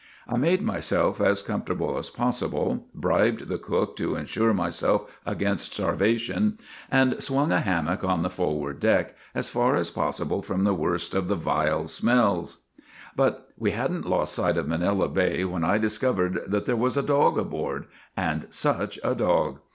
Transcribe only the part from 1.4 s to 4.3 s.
comfortable as possible, bribed the cook to